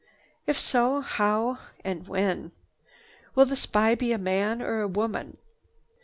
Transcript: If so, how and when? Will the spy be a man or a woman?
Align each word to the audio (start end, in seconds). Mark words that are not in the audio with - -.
If 0.47 0.59
so, 0.59 1.01
how 1.01 1.59
and 1.85 2.07
when? 2.07 2.53
Will 3.35 3.45
the 3.45 3.55
spy 3.55 3.93
be 3.93 4.11
a 4.13 4.17
man 4.17 4.59
or 4.59 4.81
a 4.81 4.87
woman? 4.87 5.37